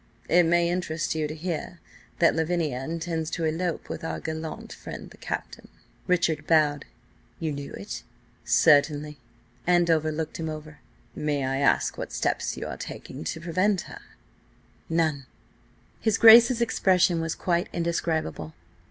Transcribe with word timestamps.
It 0.27 0.41
may 0.47 0.67
interest 0.67 1.13
you 1.13 1.27
to 1.27 1.35
hear 1.35 1.79
that 2.17 2.35
Lavinia 2.35 2.83
intends 2.83 3.29
to 3.29 3.45
elope 3.45 3.87
with 3.87 4.03
our 4.03 4.19
gallant 4.19 4.73
friend 4.73 5.11
the 5.11 5.17
Captain." 5.17 5.67
Richard 6.07 6.47
bowed. 6.47 6.85
"You 7.39 7.51
knew 7.51 7.71
it?" 7.73 8.01
"Certainly." 8.43 9.19
Andover 9.67 10.11
looked 10.11 10.37
him 10.37 10.49
over. 10.49 10.79
"May 11.15 11.45
I 11.45 11.57
ask 11.57 11.99
what 11.99 12.11
steps 12.11 12.57
you 12.57 12.65
are 12.65 12.77
taking 12.77 13.23
to 13.25 13.41
prevent 13.41 13.81
her?" 13.81 14.01
"None." 14.89 15.27
His 15.99 16.17
Grace's 16.17 16.61
expression 16.61 17.21
was 17.21 17.35
quite 17.35 17.69
indescribable. 17.71 18.55